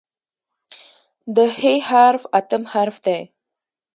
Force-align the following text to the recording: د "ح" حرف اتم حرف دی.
د 1.35 1.37
"ح" 1.55 1.59
حرف 1.89 2.23
اتم 2.39 2.63
حرف 2.71 2.97
دی. 3.05 3.19